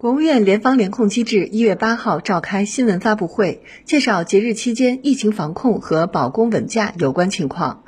[0.00, 7.84] 国务院联防联控机制一月八号召开新闻发布会，介绍节日期间疫情防控和保供稳价有关情况。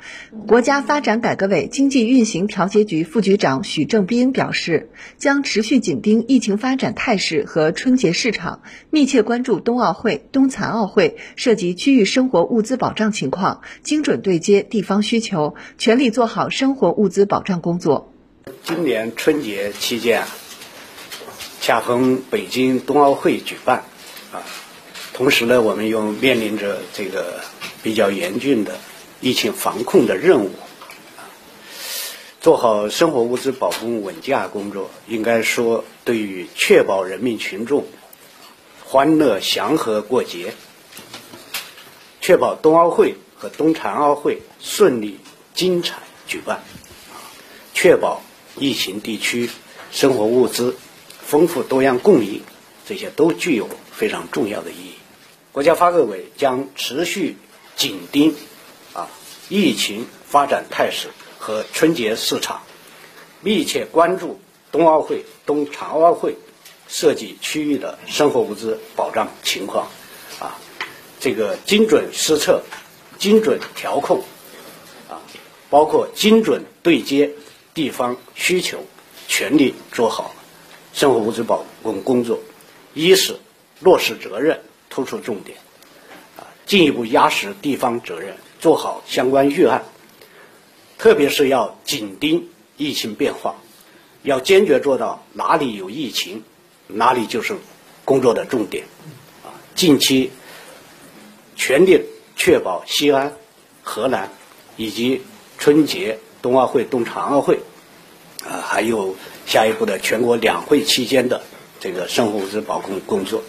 [0.47, 8.61] 国家发展改革委经济运行调节局副局长许正斌表示，将持续紧盯疫情发展态势和春节市场，
[8.91, 18.13] 密切关注冬奥会、冬残奥会涉及区域生活物资保障情况，精准对接地方需求，全力做好生活物资保障工作。
[18.61, 20.21] 今年春节期间。
[21.63, 23.85] 恰逢北京冬奥会举办，
[24.33, 24.43] 啊，
[25.13, 27.39] 同时呢，我们又面临着这个
[27.81, 28.77] 比较严峻的
[29.21, 30.51] 疫情防控的任务，
[31.15, 31.23] 啊，
[32.41, 37.85] 做好生活物资保供稳价工作，应该说对于确保人民群众
[38.83, 40.53] 欢乐祥和过节，
[42.19, 45.17] 确保冬奥会和冬残奥会顺利
[45.53, 46.61] 精彩举办，
[47.73, 48.21] 确保
[48.57, 49.49] 疫情地区
[49.93, 50.75] 生活物资。
[51.33, 52.43] 丰富多样供应，
[52.85, 54.93] 这些都具有非常重要的意义。
[55.51, 57.37] 国家发改委将持续
[57.75, 58.35] 紧盯
[58.93, 59.09] 啊
[59.49, 61.07] 疫情发展态势
[61.39, 62.61] 和春节市场，
[63.41, 64.39] 密切关注
[64.71, 66.37] 冬奥会、冬残奥会
[66.87, 69.87] 涉及区域的生活物资保障情况，
[70.39, 70.59] 啊，
[71.19, 72.61] 这个精准施策、
[73.17, 74.23] 精准调控，
[75.09, 75.17] 啊，
[75.71, 77.31] 包括精准对接
[77.73, 78.85] 地方需求，
[79.27, 80.35] 全力做好。
[80.93, 82.39] 生活物资保供工作，
[82.93, 83.37] 一是
[83.79, 85.57] 落实责任，突出重点，
[86.37, 89.83] 啊，进一步压实地方责任，做好相关预案。
[90.99, 93.55] 特别是要紧盯疫情变化，
[94.21, 96.43] 要坚决做到哪里有疫情，
[96.87, 97.57] 哪里就是
[98.05, 98.85] 工作的重点。
[99.43, 100.31] 啊，近期
[101.55, 102.01] 全力
[102.35, 103.33] 确保西安、
[103.81, 104.31] 河南
[104.77, 105.23] 以及
[105.57, 107.59] 春节、冬奥会、冬残奥会，
[108.45, 109.15] 啊，还有。
[109.53, 111.43] 下一步的全国两会期间的
[111.79, 113.43] 这个生活物资保供工作，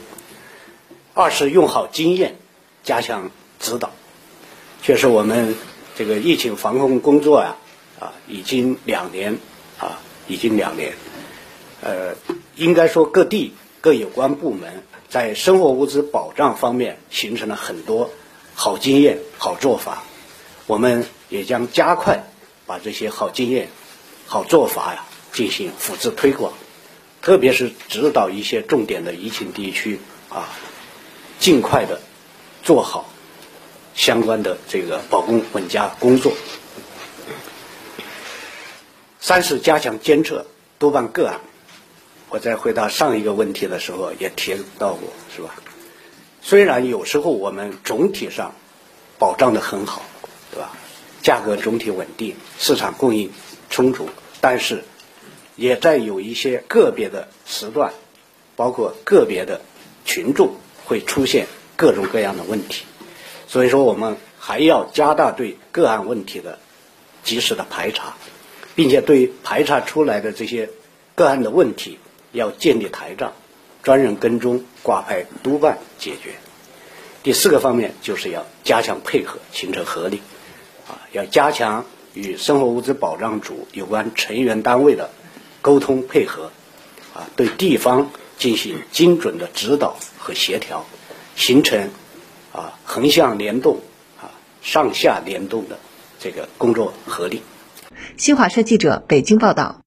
[1.14, 2.36] 二是用好经验，
[2.82, 3.90] 加强指导。
[4.82, 5.56] 确实，我们
[5.96, 7.56] 这个疫情防控工作呀，
[7.98, 9.38] 啊，已经两年，
[9.78, 9.98] 啊，
[10.28, 10.92] 已经两年。
[11.80, 12.14] 呃，
[12.54, 18.10] 应该说各地各有关部门在生活物资保障方面形成了很多
[18.54, 20.02] 好经验、好做法。
[20.66, 22.24] 我们也将加快
[22.66, 23.70] 把这些好经验、
[24.26, 25.06] 好做法呀。
[25.34, 26.52] 进行复制推广，
[27.20, 29.98] 特别是指导一些重点的疫情地区
[30.30, 30.48] 啊，
[31.40, 32.00] 尽快的
[32.62, 33.10] 做好
[33.96, 36.32] 相关的这个保供稳价工作。
[39.20, 40.46] 三是加强监测
[40.78, 41.40] 督办个案。
[42.28, 45.56] 我在回答上一个问题的时候也提到过，是吧？
[46.42, 48.54] 虽然有时候我们总体上
[49.18, 50.02] 保障的很好，
[50.52, 50.70] 对吧？
[51.22, 53.32] 价格总体稳定，市场供应
[53.68, 54.08] 充足，
[54.40, 54.84] 但是。
[55.56, 57.92] 也在有一些个别的时段，
[58.56, 59.60] 包括个别的
[60.04, 60.54] 群众
[60.84, 62.84] 会出现各种各样的问题，
[63.46, 66.58] 所以说我们还要加大对个案问题的
[67.22, 68.14] 及时的排查，
[68.74, 70.70] 并且对排查出来的这些
[71.14, 71.98] 个案的问题
[72.32, 73.32] 要建立台账，
[73.82, 76.34] 专人跟踪挂牌督办解决。
[77.22, 80.20] 第四个方面就是要加强配合，形成合力，
[80.88, 85.10] 啊，要加强与生活物资保障组有关成员单位的。
[85.64, 86.50] 沟通配合，
[87.14, 90.84] 啊，对地方进行精准的指导和协调，
[91.36, 91.88] 形成
[92.52, 93.80] 啊横向联动
[94.20, 94.28] 啊
[94.60, 95.78] 上下联动的
[96.20, 97.40] 这个工作合力。
[98.18, 99.83] 新华社记者北京报道。